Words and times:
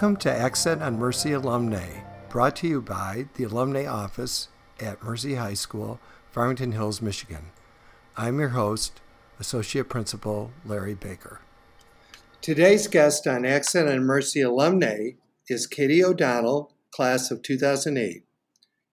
Welcome 0.00 0.16
to 0.20 0.32
Accent 0.32 0.82
on 0.82 0.98
Mercy 0.98 1.32
Alumni, 1.32 2.00
brought 2.30 2.56
to 2.56 2.66
you 2.66 2.80
by 2.80 3.26
the 3.34 3.44
Alumni 3.44 3.84
Office 3.84 4.48
at 4.80 5.02
Mercy 5.02 5.34
High 5.34 5.52
School, 5.52 6.00
Farmington 6.30 6.72
Hills, 6.72 7.02
Michigan. 7.02 7.50
I'm 8.16 8.40
your 8.40 8.48
host, 8.48 9.02
Associate 9.38 9.86
Principal 9.86 10.52
Larry 10.64 10.94
Baker. 10.94 11.42
Today's 12.40 12.86
guest 12.86 13.26
on 13.26 13.44
Accent 13.44 13.90
on 13.90 14.04
Mercy 14.04 14.40
Alumni 14.40 15.10
is 15.50 15.66
Katie 15.66 16.02
O'Donnell, 16.02 16.72
class 16.94 17.30
of 17.30 17.42
2008. 17.42 18.22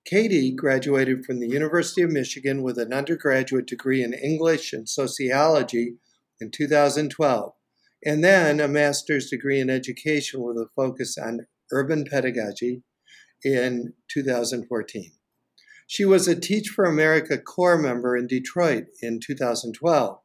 Katie 0.03 0.51
graduated 0.51 1.23
from 1.23 1.39
the 1.39 1.47
University 1.47 2.01
of 2.01 2.11
Michigan 2.11 2.63
with 2.63 2.77
an 2.77 2.91
undergraduate 2.91 3.65
degree 3.65 4.03
in 4.03 4.13
English 4.13 4.73
and 4.73 4.89
Sociology 4.89 5.93
in 6.41 6.51
2012 6.51 7.53
and 8.03 8.23
then 8.23 8.59
a 8.59 8.67
master's 8.67 9.29
degree 9.29 9.59
in 9.59 9.69
education 9.69 10.41
with 10.41 10.57
a 10.57 10.69
focus 10.75 11.17
on 11.17 11.47
urban 11.71 12.05
pedagogy 12.05 12.83
in 13.43 13.93
2014. 14.09 15.11
She 15.87 16.05
was 16.05 16.27
a 16.27 16.39
Teach 16.39 16.67
for 16.67 16.85
America 16.85 17.37
Corps 17.37 17.77
member 17.77 18.15
in 18.17 18.27
Detroit 18.27 18.85
in 19.01 19.19
2012 19.25 20.19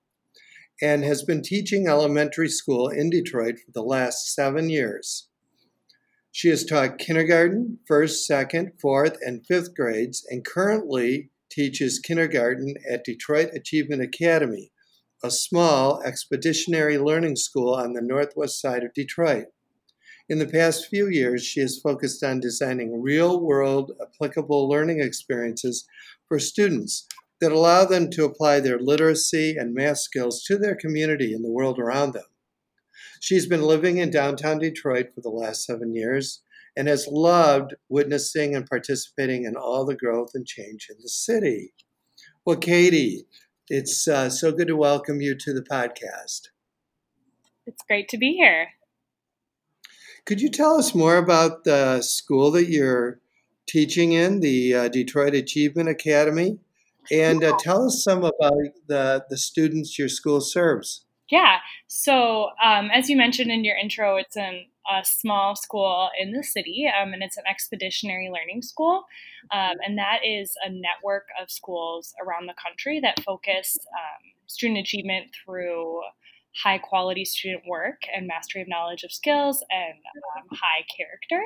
and 0.83 1.05
has 1.05 1.23
been 1.23 1.43
teaching 1.43 1.87
elementary 1.87 2.49
school 2.49 2.89
in 2.89 3.11
Detroit 3.11 3.57
for 3.65 3.71
the 3.73 3.83
last 3.83 4.35
seven 4.35 4.69
years. 4.69 5.29
She 6.33 6.49
has 6.49 6.65
taught 6.65 6.99
kindergarten, 6.99 7.79
first, 7.87 8.27
second, 8.27 8.73
fourth, 8.81 9.19
and 9.21 9.47
fifth 9.47 9.75
grades, 9.75 10.27
and 10.29 10.45
currently 10.45 11.31
teaches 11.51 12.01
kindergarten 12.01 12.75
at 12.91 13.05
Detroit 13.05 13.51
Achievement 13.55 14.03
Academy, 14.03 14.72
a 15.23 15.31
small 15.31 16.03
expeditionary 16.03 16.99
learning 16.99 17.37
school 17.37 17.75
on 17.75 17.93
the 17.93 18.03
northwest 18.03 18.61
side 18.61 18.83
of 18.83 18.93
Detroit. 18.93 19.47
In 20.29 20.39
the 20.39 20.47
past 20.47 20.87
few 20.87 21.09
years, 21.09 21.45
she 21.45 21.61
has 21.61 21.81
focused 21.81 22.25
on 22.25 22.41
designing 22.41 23.03
real 23.03 23.41
world 23.41 23.93
applicable 24.01 24.69
learning 24.69 25.01
experiences 25.01 25.87
for 26.27 26.39
students 26.39 27.07
that 27.41 27.53
allow 27.53 27.85
them 27.85 28.09
to 28.11 28.25
apply 28.25 28.61
their 28.61 28.79
literacy 28.79 29.57
and 29.57 29.75
math 29.75 29.99
skills 29.99 30.43
to 30.45 30.57
their 30.57 30.75
community 30.77 31.33
and 31.35 31.45
the 31.45 31.51
world 31.51 31.79
around 31.79 32.13
them. 32.13 32.25
She's 33.21 33.47
been 33.47 33.63
living 33.63 33.99
in 33.99 34.11
downtown 34.11 34.59
Detroit 34.59 35.09
for 35.15 35.21
the 35.21 35.29
last 35.29 35.65
seven 35.65 35.95
years 35.95 36.43
and 36.77 36.89
has 36.89 37.07
loved 37.09 37.75
witnessing 37.89 38.57
and 38.57 38.67
participating 38.67 39.45
in 39.45 39.57
all 39.57 39.85
the 39.85 39.97
growth 39.97 40.31
and 40.35 40.47
change 40.47 40.89
in 40.91 40.97
the 41.03 41.09
city. 41.09 41.75
Well, 42.45 42.57
Katie, 42.57 43.27
it's 43.73 44.07
uh, 44.07 44.29
so 44.29 44.53
good 44.53 44.67
to 44.67 44.77
welcome 44.77 45.23
you 45.23 45.35
to 45.35 45.55
the 45.55 45.63
podcast. 45.63 46.51
It's 47.67 47.83
great 47.89 48.07
to 48.11 48.19
be 48.19 48.35
here. 48.35 48.69
Could 50.27 50.43
you 50.43 50.51
tell 50.51 50.77
us 50.77 50.95
more 50.95 51.17
about 51.17 51.65
the 51.65 52.03
school 52.03 52.51
that 52.51 52.69
you're 52.69 53.19
teaching 53.67 54.13
in, 54.13 54.41
the 54.41 54.75
uh, 54.75 54.89
Detroit 54.89 55.35
Achievement 55.35 55.89
Academy? 55.89 56.59
And 57.11 57.43
uh, 57.43 57.57
tell 57.59 57.87
us 57.87 58.05
some 58.05 58.19
about 58.19 58.53
the, 58.89 59.25
the 59.31 59.39
students 59.39 59.99
your 59.99 60.11
school 60.11 60.43
serves. 60.43 61.07
Yeah. 61.31 61.57
So, 61.87 62.51
um, 62.63 62.91
as 62.93 63.09
you 63.09 63.17
mentioned 63.17 63.51
in 63.51 63.65
your 63.65 63.77
intro, 63.77 64.17
it's 64.19 64.37
an, 64.37 64.67
a 64.91 65.05
small 65.05 65.55
school 65.57 66.11
in 66.19 66.33
the 66.33 66.43
city, 66.43 66.87
um, 67.01 67.13
and 67.13 67.23
it's 67.23 67.37
an 67.37 67.45
expeditionary 67.49 68.31
learning 68.33 68.63
school. 68.63 69.05
Um, 69.53 69.77
and 69.87 69.99
that 69.99 70.21
is 70.25 70.55
a 70.65 70.71
network 70.71 71.27
of 71.41 71.51
schools 71.51 72.15
around 72.25 72.47
the 72.47 72.55
country 72.63 73.01
that 73.01 73.23
focus 73.25 73.77
um, 73.95 74.33
student 74.47 74.79
achievement 74.79 75.27
through 75.45 76.01
high 76.55 76.79
quality 76.79 77.25
student 77.25 77.63
work 77.67 78.03
and 78.15 78.27
mastery 78.27 78.63
of 78.63 78.69
knowledge 78.69 79.05
of 79.05 79.13
skills 79.13 79.65
and 79.71 79.95
um, 80.37 80.45
high 80.51 80.85
character. 80.97 81.43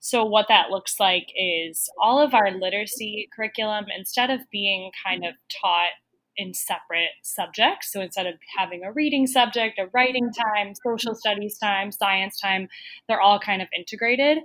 So, 0.00 0.24
what 0.24 0.46
that 0.48 0.70
looks 0.70 0.98
like 0.98 1.28
is 1.36 1.88
all 2.00 2.18
of 2.18 2.34
our 2.34 2.50
literacy 2.50 3.28
curriculum, 3.34 3.86
instead 3.96 4.30
of 4.30 4.40
being 4.50 4.90
kind 5.04 5.24
of 5.24 5.34
taught 5.60 5.90
in 6.36 6.54
separate 6.54 7.10
subjects. 7.22 7.92
So 7.92 8.00
instead 8.00 8.26
of 8.26 8.34
having 8.56 8.84
a 8.84 8.92
reading 8.92 9.26
subject, 9.26 9.78
a 9.78 9.86
writing 9.92 10.30
time, 10.32 10.74
social 10.86 11.14
studies 11.14 11.58
time, 11.58 11.92
science 11.92 12.40
time, 12.40 12.68
they're 13.08 13.20
all 13.20 13.38
kind 13.38 13.62
of 13.62 13.68
integrated. 13.76 14.38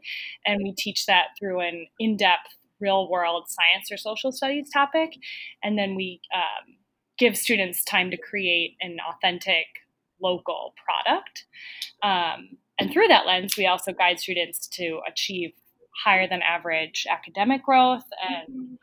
And 0.45 0.61
we 0.63 0.73
teach 0.73 1.05
that 1.05 1.29
through 1.39 1.61
an 1.61 1.87
in 1.99 2.17
depth, 2.17 2.55
real 2.79 3.09
world 3.09 3.45
science 3.47 3.91
or 3.91 3.97
social 3.97 4.31
studies 4.31 4.69
topic. 4.71 5.13
And 5.63 5.77
then 5.77 5.95
we 5.95 6.21
um, 6.33 6.75
give 7.17 7.37
students 7.37 7.83
time 7.83 8.09
to 8.11 8.17
create 8.17 8.75
an 8.81 8.97
authentic 9.07 9.65
local 10.21 10.73
product. 10.83 11.45
Um, 12.03 12.57
and 12.79 12.91
through 12.91 13.07
that 13.09 13.27
lens, 13.27 13.57
we 13.57 13.67
also 13.67 13.91
guide 13.91 14.19
students 14.19 14.67
to 14.69 15.01
achieve 15.07 15.51
higher 16.03 16.27
than 16.27 16.41
average 16.41 17.05
academic 17.09 17.63
growth 17.63 18.05
and 18.27 18.79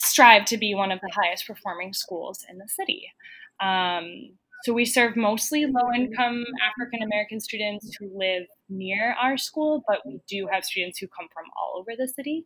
strive 0.00 0.44
to 0.46 0.56
be 0.56 0.74
one 0.74 0.90
of 0.90 1.00
the 1.00 1.12
highest 1.14 1.46
performing 1.46 1.92
schools 1.92 2.44
in 2.48 2.58
the 2.58 2.68
city. 2.68 3.12
Um, 3.60 4.30
so 4.62 4.74
we 4.74 4.84
serve 4.84 5.16
mostly 5.16 5.64
low 5.64 5.90
income 5.94 6.44
African 6.62 7.02
American 7.02 7.40
students 7.40 7.96
who 7.98 8.10
live 8.14 8.44
near 8.68 9.14
our 9.20 9.38
school, 9.38 9.82
but 9.88 10.00
we 10.04 10.20
do 10.28 10.46
have 10.52 10.64
students 10.64 10.98
who 10.98 11.08
come 11.08 11.28
from 11.32 11.44
all 11.58 11.78
over 11.78 11.92
the 11.96 12.06
city. 12.06 12.44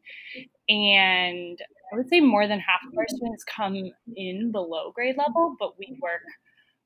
And 0.69 1.59
I 1.92 1.97
would 1.97 2.09
say 2.09 2.20
more 2.20 2.47
than 2.47 2.60
half 2.60 2.81
of 2.87 2.97
our 2.97 3.06
students 3.09 3.44
come 3.44 3.91
in 4.16 4.53
below 4.53 4.92
grade 4.92 5.16
level, 5.16 5.56
but 5.59 5.76
we 5.76 5.98
work 6.00 6.22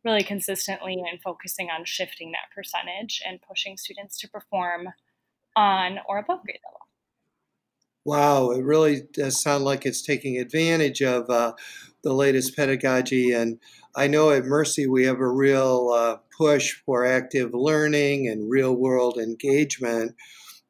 really 0.03 0.23
consistently 0.23 0.95
and 0.95 1.21
focusing 1.21 1.69
on 1.69 1.85
shifting 1.85 2.33
that 2.33 2.55
percentage 2.55 3.21
and 3.27 3.39
pushing 3.47 3.77
students 3.77 4.19
to 4.21 4.29
perform 4.29 4.89
on 5.57 5.99
or 6.09 6.19
above 6.19 6.43
grade 6.43 6.61
level. 6.65 6.88
Wow, 8.09 8.53
it 8.53 8.65
really 8.65 9.03
does 9.13 9.39
sound 9.43 9.65
like 9.65 9.85
it's 9.85 10.01
taking 10.01 10.39
advantage 10.39 11.03
of 11.03 11.29
uh, 11.29 11.53
the 12.03 12.15
latest 12.15 12.57
pedagogy. 12.57 13.33
And 13.33 13.59
I 13.95 14.07
know 14.07 14.31
at 14.31 14.47
Mercy 14.47 14.87
we 14.87 15.05
have 15.05 15.21
a 15.21 15.29
real 15.29 15.91
uh, 15.95 16.17
push 16.35 16.73
for 16.87 17.05
active 17.05 17.51
learning 17.53 18.27
and 18.27 18.49
real 18.51 18.75
world 18.75 19.19
engagement. 19.19 20.15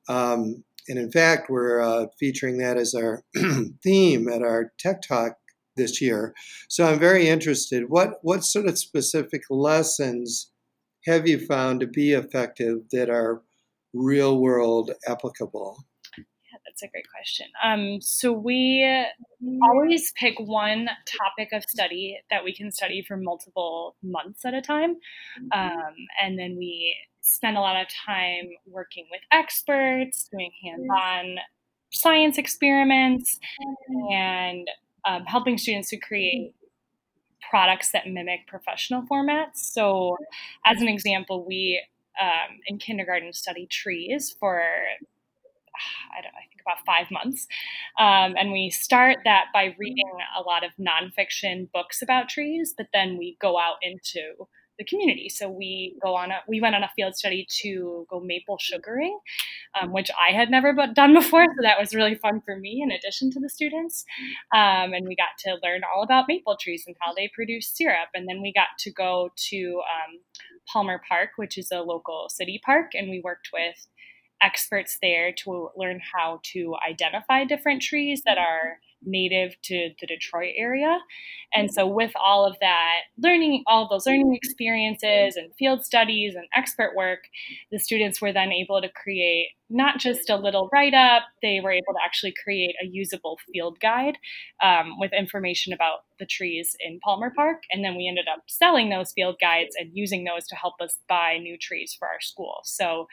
Um, 0.09 0.65
and 0.89 0.99
in 0.99 1.13
fact, 1.13 1.49
we're 1.49 1.81
uh, 1.81 2.07
featuring 2.19 2.59
that 2.59 2.77
as 2.77 2.93
our 2.93 3.23
theme 3.85 4.29
at 4.29 4.43
our 4.43 4.73
Tech 4.77 5.01
Talk 5.03 5.35
this 5.77 6.01
year. 6.01 6.35
So 6.69 6.87
I'm 6.87 6.99
very 6.99 7.29
interested. 7.29 7.85
What 7.89 8.15
what 8.23 8.43
sort 8.43 8.67
of 8.67 8.81
specific 8.81 9.43
lessons 9.49 10.51
have 11.07 11.29
you 11.29 11.47
found 11.47 11.79
to 11.83 11.87
be 11.87 12.15
effective 12.15 12.79
that 12.91 13.09
are 13.09 13.43
real 13.95 14.41
world 14.41 14.91
applicable? 15.07 15.85
That's 16.79 16.89
a 16.89 16.93
great 16.93 17.07
question. 17.11 17.47
Um, 17.63 18.01
so 18.01 18.33
we 18.33 18.87
always 19.63 20.13
pick 20.13 20.35
one 20.39 20.89
topic 21.07 21.51
of 21.53 21.65
study 21.65 22.19
that 22.31 22.45
we 22.45 22.55
can 22.55 22.71
study 22.71 23.05
for 23.07 23.17
multiple 23.17 23.97
months 24.03 24.45
at 24.45 24.55
a 24.55 24.61
time, 24.61 24.97
um, 25.53 25.95
and 26.23 26.39
then 26.39 26.57
we 26.57 26.97
spend 27.21 27.57
a 27.57 27.61
lot 27.61 27.81
of 27.81 27.89
time 28.07 28.49
working 28.67 29.07
with 29.11 29.21
experts, 29.33 30.29
doing 30.31 30.51
hands-on 30.65 31.37
science 31.93 32.39
experiments, 32.39 33.39
and 34.11 34.69
um, 35.05 35.25
helping 35.25 35.59
students 35.59 35.91
to 35.91 35.97
create 35.97 36.55
products 37.51 37.91
that 37.93 38.07
mimic 38.07 38.47
professional 38.47 39.03
formats. 39.03 39.57
So, 39.57 40.17
as 40.65 40.81
an 40.81 40.89
example, 40.89 41.45
we 41.47 41.83
um, 42.21 42.59
in 42.67 42.79
kindergarten 42.79 43.33
study 43.33 43.67
trees 43.67 44.35
for 44.39 44.63
I, 46.17 46.23
don't, 46.23 46.35
I 46.35 46.47
think 46.49 46.61
about 46.61 46.85
five 46.85 47.11
months. 47.11 47.47
Um, 47.99 48.35
and 48.39 48.53
we 48.53 48.71
start 48.71 49.19
that 49.25 49.47
by 49.53 49.75
reading 49.79 50.11
a 50.39 50.43
lot 50.43 50.65
of 50.65 50.73
nonfiction 50.79 51.71
books 51.73 52.03
about 52.03 52.29
trees, 52.29 52.75
but 52.77 52.89
then 52.93 53.17
we 53.19 53.37
go 53.41 53.59
out 53.59 53.77
into 53.83 54.47
the 54.79 54.85
community. 54.85 55.29
So 55.29 55.51
we 55.51 55.97
go 56.03 56.15
on 56.15 56.31
a 56.31 56.39
we 56.47 56.61
went 56.61 56.77
on 56.77 56.85
a 56.85 56.91
field 56.95 57.17
study 57.17 57.47
to 57.63 58.07
go 58.09 58.21
maple 58.21 58.59
sugaring, 58.59 59.19
um, 59.81 59.93
which 59.93 60.11
I 60.19 60.33
had 60.33 60.51
never 60.51 60.73
done 60.95 61.15
before. 61.15 61.45
So 61.45 61.63
that 61.63 61.79
was 61.79 61.95
really 61.95 62.15
fun 62.15 62.41
for 62.45 62.57
me, 62.57 62.81
in 62.83 62.93
addition 62.93 63.31
to 63.33 63.41
the 63.41 63.49
students. 63.49 64.05
Um, 64.55 64.93
and 64.93 65.07
we 65.07 65.17
got 65.17 65.37
to 65.41 65.59
learn 65.63 65.83
all 65.85 66.03
about 66.03 66.27
maple 66.29 66.57
trees 66.57 66.85
and 66.87 66.97
how 67.01 67.13
they 67.13 67.29
produce 67.35 67.69
syrup. 67.75 68.09
And 68.15 68.29
then 68.29 68.41
we 68.41 68.53
got 68.53 68.69
to 68.81 68.93
go 68.93 69.31
to 69.51 69.83
um, 69.83 70.21
Palmer 70.73 71.01
Park, 71.09 71.31
which 71.37 71.59
is 71.59 71.71
a 71.73 71.81
local 71.81 72.29
city 72.29 72.61
park, 72.65 72.93
and 72.95 73.11
we 73.11 73.21
worked 73.21 73.49
with 73.53 73.89
experts 74.43 74.99
there 75.03 75.33
to 75.45 75.71
learn 75.77 76.01
how 76.15 76.41
to 76.53 76.75
identify 76.89 77.45
different 77.45 77.83
trees 77.83 78.23
that 78.25 78.39
are 78.39 78.79
native 79.03 79.55
to 79.63 79.91
the 80.01 80.07
Detroit 80.07 80.55
area. 80.57 80.99
And 81.55 81.73
so, 81.73 81.87
with 81.87 82.13
all 82.21 82.45
of 82.45 82.57
that 82.61 83.01
learning, 83.19 83.63
all 83.67 83.85
of 83.85 83.91
those 83.91 84.07
learning 84.07 84.35
experiences 84.35 85.37
and 85.37 85.55
field 85.59 85.85
studies 85.85 86.35
and 86.35 86.47
expert 86.55 86.95
work, 86.95 87.21
the 87.71 87.79
students 87.79 88.21
were 88.21 88.33
then 88.33 88.53
able 88.53 88.81
to 88.83 88.89
create 88.89 89.49
not 89.71 89.99
just 89.99 90.31
a 90.31 90.37
little 90.37 90.69
write 90.73 90.95
up, 90.95 91.25
they 91.43 91.61
were 91.61 91.73
able 91.73 91.93
to 91.93 92.01
actually 92.05 92.35
create 92.43 92.75
a 92.83 92.87
usable 92.87 93.39
field 93.53 93.79
guide 93.81 94.17
um, 94.63 94.99
with 94.99 95.13
information 95.13 95.73
about 95.73 96.01
the 96.19 96.27
trees 96.27 96.75
in 96.81 96.99
Palmer 97.01 97.31
Park. 97.35 97.63
And 97.71 97.85
then 97.85 97.95
we 97.95 98.09
ended 98.09 98.27
up 98.33 98.45
selling 98.47 98.89
those 98.89 99.13
field 99.13 99.37
guides 99.41 99.77
and 99.79 99.91
using 99.93 100.25
those 100.25 100.47
to 100.49 100.57
help 100.57 100.75
us 100.81 100.99
buy 101.09 101.39
new 101.39 101.59
trees 101.59 101.95
for 101.99 102.09
our 102.09 102.21
school. 102.21 102.61
So, 102.65 103.07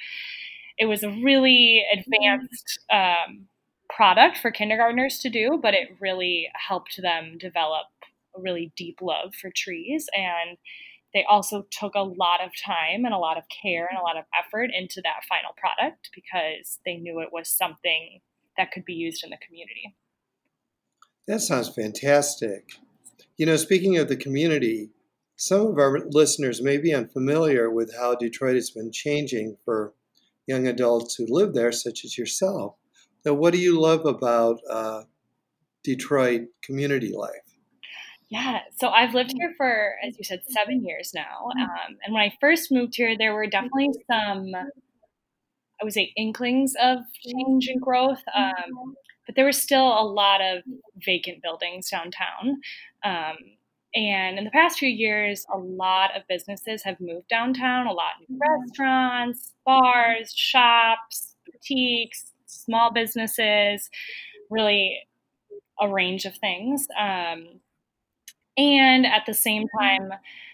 it 0.78 0.86
was 0.86 1.04
a 1.04 1.10
really 1.10 1.84
advanced 1.94 2.80
um, 2.92 3.48
product 3.90 4.38
for 4.38 4.52
kindergartners 4.52 5.20
to 5.20 5.30
do, 5.30 5.60
but 5.62 5.74
it 5.74 5.96
really 6.00 6.50
helped 6.54 7.02
them 7.02 7.38
develop 7.38 7.88
a 8.36 8.42
really 8.42 8.74
deep 8.76 9.00
love 9.02 9.34
for 9.36 9.50
trees. 9.56 10.08
And 10.14 10.58
they 11.14 11.24
also 11.30 11.66
took 11.72 11.96
a 11.96 12.02
lot 12.02 12.42
of 12.44 12.52
time 12.62 13.06
and 13.06 13.14
a 13.14 13.18
lot 13.18 13.38
of 13.38 13.44
care 13.48 13.88
and 13.90 13.98
a 13.98 14.02
lot 14.02 14.18
of 14.18 14.26
effort 14.38 14.70
into 14.74 15.02
that 15.04 15.24
final 15.30 15.52
product 15.56 16.10
because 16.14 16.80
they 16.86 16.98
knew 16.98 17.22
it 17.22 17.30
was 17.32 17.50
something 17.50 18.20
that 18.58 18.72
could 18.72 18.84
be 18.84 18.94
used 18.94 19.24
in 19.24 19.30
the 19.30 19.38
community. 19.46 19.96
That 21.28 21.40
sounds 21.40 21.70
fantastic. 21.70 22.74
You 23.38 23.46
know, 23.46 23.56
speaking 23.56 23.98
of 23.98 24.10
the 24.10 24.18
community, 24.18 24.90
some 25.38 25.68
of 25.68 25.78
our 25.78 26.02
listeners 26.10 26.62
may 26.62 26.78
be 26.78 26.94
unfamiliar 26.94 27.70
with 27.70 27.96
how 27.96 28.16
Detroit 28.16 28.56
has 28.56 28.70
been 28.70 28.92
changing 28.92 29.58
for 29.66 29.94
young 30.48 30.68
adults 30.68 31.16
who 31.16 31.26
live 31.28 31.54
there, 31.54 31.72
such 31.72 32.06
as 32.06 32.18
yourself. 32.18 32.76
So, 33.24 33.34
what 33.34 33.54
do 33.54 33.60
you 33.60 33.80
love 33.80 34.06
about 34.06 34.60
uh, 34.70 35.04
Detroit 35.84 36.44
community 36.64 37.14
life? 37.16 37.32
Yeah, 38.30 38.60
so 38.80 38.90
I've 38.90 39.14
lived 39.14 39.34
here 39.38 39.54
for, 39.56 39.96
as 40.04 40.18
you 40.18 40.24
said, 40.24 40.42
seven 40.48 40.84
years 40.84 41.12
now. 41.14 41.50
Um, 41.60 41.98
and 42.04 42.14
when 42.14 42.24
I 42.24 42.34
first 42.42 42.72
moved 42.72 42.96
here, 42.96 43.16
there 43.18 43.34
were 43.36 43.46
definitely 43.46 43.92
some, 44.12 44.52
I 44.56 45.84
would 45.84 45.94
say, 45.94 46.12
inklings 46.18 46.74
of 46.82 47.00
change 47.24 47.68
and 47.68 47.80
growth. 47.80 48.22
Um, 48.36 48.96
but 49.26 49.36
there 49.36 49.46
was 49.46 49.62
still 49.62 49.88
a 49.88 50.06
lot 50.06 50.42
of 50.42 50.64
vacant 51.06 51.42
buildings 51.44 51.90
downtown. 51.90 52.62
Um, 53.04 53.38
and 53.96 54.38
in 54.38 54.44
the 54.44 54.52
past 54.52 54.78
few 54.78 54.90
years, 54.90 55.46
a 55.54 55.58
lot 55.58 56.16
of 56.16 56.24
businesses 56.28 56.84
have 56.84 57.00
moved 57.00 57.30
downtown, 57.30 57.88
a 57.88 57.94
lot 57.94 58.12
of 58.22 58.36
restaurants, 58.38 59.54
bars, 59.66 60.34
shops, 60.36 61.36
boutiques, 61.46 62.34
small 62.46 62.92
businesses, 62.92 63.90
really 64.50 65.00
a 65.80 65.90
range 65.90 66.26
of 66.26 66.36
things. 66.38 66.88
Um, 67.00 67.62
and 68.58 69.06
at 69.06 69.26
the 69.26 69.34
same 69.34 69.66
time, 69.80 70.12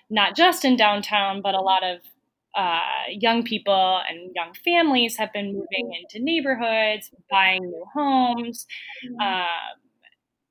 not 0.09 0.35
just 0.35 0.63
in 0.63 0.75
downtown, 0.75 1.41
but 1.41 1.55
a 1.55 1.61
lot 1.61 1.83
of 1.83 1.99
uh, 2.55 2.79
young 3.09 3.43
people 3.43 4.01
and 4.09 4.31
young 4.35 4.53
families 4.65 5.17
have 5.17 5.31
been 5.33 5.47
moving 5.47 5.93
into 5.99 6.23
neighborhoods, 6.23 7.09
buying 7.29 7.63
new 7.63 7.85
homes. 7.93 8.67
Uh, 9.21 9.45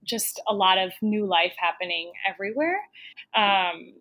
just 0.05 0.41
a 0.49 0.55
lot 0.55 0.79
of 0.79 0.93
new 1.03 1.27
life 1.27 1.55
happening 1.59 2.13
everywhere. 2.29 2.81
Um, 3.35 3.95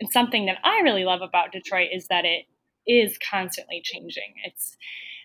and 0.00 0.10
something 0.10 0.46
that 0.46 0.58
I 0.64 0.80
really 0.80 1.04
love 1.04 1.22
about 1.22 1.52
Detroit 1.52 1.88
is 1.92 2.08
that 2.08 2.24
it 2.24 2.46
is 2.86 3.18
constantly 3.18 3.80
changing. 3.82 4.34
It's 4.44 4.76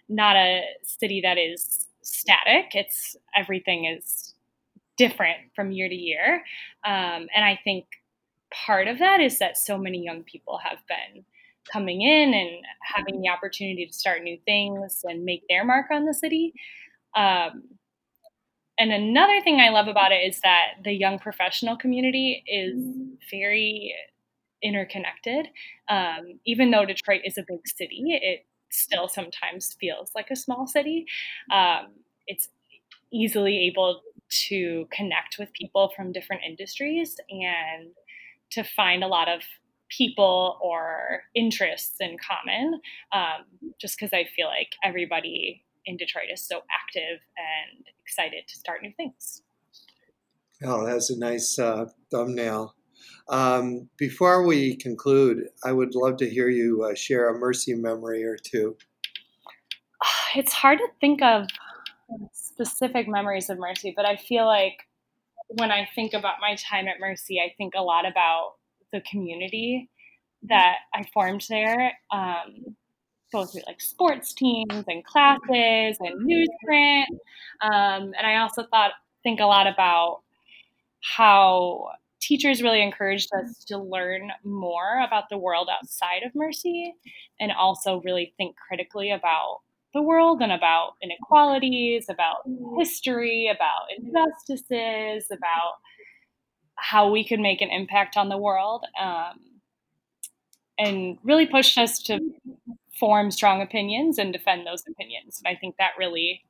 not 0.09 0.35
a 0.35 0.61
city 0.83 1.21
that 1.23 1.37
is 1.37 1.87
static. 2.01 2.71
It's 2.73 3.15
everything 3.35 3.85
is 3.85 4.33
different 4.97 5.37
from 5.55 5.71
year 5.71 5.89
to 5.89 5.95
year. 5.95 6.43
Um, 6.85 7.27
and 7.35 7.43
I 7.43 7.59
think 7.63 7.85
part 8.51 8.87
of 8.87 8.99
that 8.99 9.19
is 9.19 9.39
that 9.39 9.57
so 9.57 9.77
many 9.77 10.03
young 10.03 10.23
people 10.23 10.59
have 10.63 10.79
been 10.87 11.23
coming 11.71 12.01
in 12.01 12.33
and 12.33 12.63
having 12.81 13.21
the 13.21 13.29
opportunity 13.29 13.85
to 13.85 13.93
start 13.93 14.23
new 14.23 14.37
things 14.45 15.01
and 15.03 15.25
make 15.25 15.43
their 15.49 15.65
mark 15.65 15.87
on 15.91 16.05
the 16.05 16.13
city. 16.13 16.53
Um, 17.15 17.63
and 18.77 18.91
another 18.91 19.41
thing 19.41 19.59
I 19.59 19.69
love 19.69 19.87
about 19.87 20.11
it 20.11 20.27
is 20.27 20.39
that 20.41 20.83
the 20.83 20.93
young 20.93 21.19
professional 21.19 21.75
community 21.75 22.43
is 22.47 22.79
very 23.31 23.93
interconnected. 24.61 25.47
Um, 25.89 26.39
even 26.45 26.71
though 26.71 26.85
Detroit 26.85 27.21
is 27.23 27.37
a 27.37 27.45
big 27.47 27.61
city, 27.65 28.03
it 28.07 28.45
still 28.69 29.07
sometimes 29.07 29.75
feels 29.79 30.11
like 30.15 30.29
a 30.29 30.35
small 30.35 30.67
city. 30.67 31.05
Um, 31.51 31.87
it's 32.27 32.49
easily 33.11 33.67
able 33.67 34.01
to 34.29 34.87
connect 34.91 35.37
with 35.39 35.53
people 35.53 35.91
from 35.95 36.11
different 36.11 36.43
industries 36.45 37.17
and 37.29 37.89
to 38.51 38.63
find 38.63 39.03
a 39.03 39.07
lot 39.07 39.29
of 39.29 39.41
people 39.89 40.57
or 40.61 41.21
interests 41.33 41.95
in 41.99 42.17
common 42.17 42.81
um, 43.13 43.45
just 43.79 43.97
because 43.97 44.13
I 44.13 44.25
feel 44.35 44.47
like 44.47 44.75
everybody 44.83 45.63
in 45.87 45.97
Detroit 45.97 46.25
is 46.31 46.45
so 46.45 46.61
active 46.71 47.19
and 47.37 47.85
excited 48.05 48.47
to 48.47 48.55
start 48.55 48.83
new 48.83 48.91
things. 48.95 49.41
Oh, 50.63 50.85
that's 50.85 51.09
a 51.09 51.17
nice 51.17 51.57
uh, 51.57 51.85
thumbnail. 52.11 52.75
Um, 53.29 53.89
before 53.97 54.45
we 54.45 54.75
conclude, 54.75 55.47
I 55.63 55.71
would 55.71 55.95
love 55.95 56.17
to 56.17 56.29
hear 56.29 56.49
you 56.49 56.83
uh, 56.83 56.95
share 56.95 57.29
a 57.29 57.37
Mercy 57.37 57.73
memory 57.73 58.23
or 58.23 58.37
two. 58.37 58.77
It's 60.35 60.53
hard 60.53 60.77
to 60.79 60.87
think 60.99 61.21
of 61.23 61.47
specific 62.33 63.07
memories 63.07 63.49
of 63.49 63.57
Mercy, 63.57 63.93
but 63.95 64.05
I 64.05 64.17
feel 64.17 64.45
like 64.45 64.85
when 65.47 65.71
I 65.71 65.87
think 65.95 66.13
about 66.13 66.35
my 66.41 66.55
time 66.55 66.87
at 66.87 66.99
Mercy, 66.99 67.39
I 67.39 67.53
think 67.57 67.73
a 67.75 67.81
lot 67.81 68.05
about 68.05 68.55
the 68.91 69.01
community 69.01 69.89
that 70.43 70.75
I 70.93 71.05
formed 71.13 71.45
there. 71.49 71.93
Um, 72.11 72.75
both 73.31 73.51
through 73.51 73.61
like 73.67 73.81
sports 73.81 74.33
teams 74.33 74.83
and 74.87 75.03
classes 75.05 75.97
and 75.99 76.29
newsprint. 76.29 77.05
Um, 77.61 78.13
and 78.17 78.25
I 78.25 78.37
also 78.37 78.63
thought 78.63 78.91
think 79.23 79.39
a 79.39 79.45
lot 79.45 79.67
about 79.67 80.21
how 81.01 81.89
teachers 82.19 82.63
really 82.63 82.81
encouraged 82.81 83.29
us 83.33 83.63
to 83.65 83.77
learn 83.77 84.31
more 84.43 85.01
about 85.05 85.25
the 85.29 85.37
world 85.37 85.69
outside 85.71 86.23
of 86.25 86.33
Mercy 86.33 86.93
and 87.39 87.51
also 87.51 88.01
really 88.01 88.33
think 88.37 88.55
critically 88.57 89.11
about 89.11 89.59
the 89.93 90.01
world 90.01 90.41
and 90.41 90.51
about 90.51 90.93
inequalities, 91.01 92.07
about 92.09 92.37
history, 92.77 93.51
about 93.53 93.87
injustices, 93.97 95.27
about 95.31 95.75
how 96.75 97.09
we 97.09 97.23
could 97.23 97.39
make 97.39 97.61
an 97.61 97.69
impact 97.69 98.17
on 98.17 98.29
the 98.29 98.37
world. 98.37 98.85
Um, 98.99 99.39
and 100.77 101.17
really 101.23 101.47
pushed 101.47 101.77
us 101.77 101.99
to 102.03 102.19
form 102.99 103.31
strong 103.31 103.61
opinions 103.61 104.17
and 104.17 104.33
defend 104.33 104.65
those 104.65 104.83
opinions. 104.87 105.41
And 105.43 105.55
I 105.55 105.59
think 105.59 105.75
that 105.77 105.91
really 105.97 106.43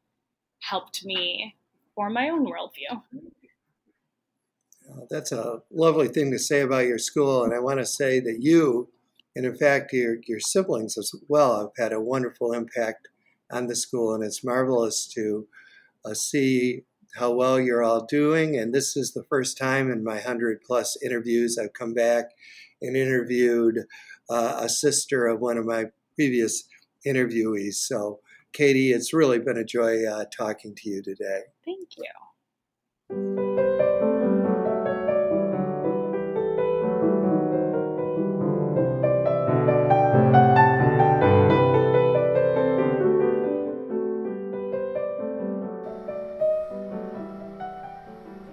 helped 0.62 1.04
me 1.06 1.56
form 1.96 2.14
my 2.14 2.30
own 2.30 2.46
worldview. 2.46 3.02
that's 5.10 5.32
a 5.32 5.62
lovely 5.72 6.08
thing 6.08 6.32
to 6.32 6.40
say 6.40 6.62
about 6.62 6.86
your 6.86 6.98
school. 6.98 7.44
And 7.44 7.54
I 7.54 7.60
want 7.60 7.80
to 7.80 7.86
say 7.86 8.20
that 8.22 8.38
you, 8.42 8.90
and 9.36 9.46
in 9.46 9.56
fact, 9.56 9.94
your, 9.94 10.18
your 10.28 10.40
siblings 10.40 10.98
as 10.98 11.14
well, 11.28 11.60
have 11.60 11.72
had 11.78 11.94
a 11.94 12.02
wonderful 12.02 12.54
impact 12.54 13.08
on 13.52 13.68
the 13.68 13.76
school. 13.76 14.14
And 14.14 14.24
it's 14.24 14.44
marvelous 14.44 15.08
to 15.14 15.48
uh, 16.06 16.14
see 16.14 16.84
how 17.16 17.32
well 17.32 17.60
you're 17.60 17.84
all 17.84 18.06
doing. 18.06 18.58
And 18.58 18.74
this 18.74 18.96
is 18.96 19.14
the 19.14 19.24
first 19.24 19.58
time 19.58 19.92
in 19.92 20.04
my 20.04 20.16
100 20.16 20.62
plus 20.62 20.98
interviews 21.04 21.58
I've 21.58 21.74
come 21.74 21.94
back 21.94 22.26
and 22.82 22.96
interviewed 22.96 23.86
uh, 24.30 24.60
a 24.62 24.70
sister 24.70 25.26
of 25.26 25.40
one 25.40 25.58
of 25.58 25.66
my 25.66 25.86
previous 26.18 26.64
interviewees. 27.06 27.76
So, 27.76 28.20
Katie, 28.52 28.92
it's 28.92 29.14
really 29.14 29.40
been 29.40 29.58
a 29.58 29.64
joy 29.64 30.06
uh, 30.06 30.26
talking 30.36 30.76
to 30.76 30.90
you 30.90 31.02
today. 31.04 31.42
Thank 31.64 31.90
you. 31.98 32.06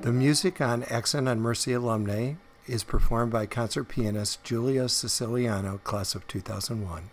The 0.02 0.12
music 0.12 0.60
on 0.60 0.82
Accent 0.84 1.28
on 1.28 1.40
Mercy 1.40 1.72
alumni 1.72 2.34
is 2.66 2.84
performed 2.84 3.32
by 3.32 3.46
concert 3.46 3.84
pianist 3.84 4.44
Julia 4.44 4.90
Siciliano, 4.90 5.78
class 5.78 6.14
of 6.14 6.28
2001. 6.28 7.08